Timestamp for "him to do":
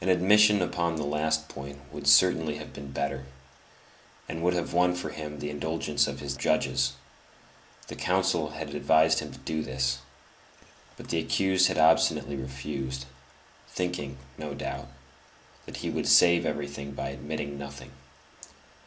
9.18-9.62